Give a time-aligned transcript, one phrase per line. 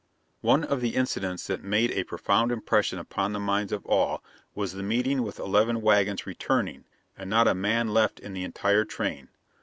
[0.41, 4.23] One of the incidents that made a profound impression upon the minds of all
[4.55, 6.85] was the meeting with eleven wagons returning,
[7.15, 9.29] and not a man left in the entire train.